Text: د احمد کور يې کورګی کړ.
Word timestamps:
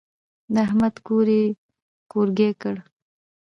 د 0.53 0.55
احمد 0.65 0.95
کور 1.07 1.27
يې 1.37 1.43
کورګی 2.11 2.51
کړ. 2.61 2.75